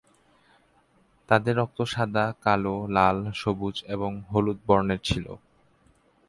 তাদের 1.29 1.53
রক্ত 1.57 1.79
সাদা, 1.85 2.25
কালো, 2.41 2.75
লাল, 2.87 3.17
সবুজ 3.33 3.75
এবং 3.87 4.11
হলুদ 4.31 4.59
বর্ণের 4.67 5.01
ছিল। 5.03 5.25